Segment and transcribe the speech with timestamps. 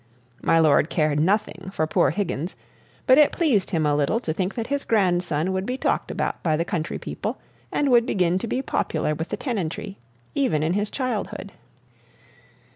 [0.41, 2.55] My lord cared nothing for poor Higgins,
[3.05, 6.41] but it pleased him a little to think that his grandson would be talked about
[6.41, 7.37] by the country people
[7.71, 9.99] and would begin to be popular with the tenantry,
[10.33, 11.51] even in his childhood.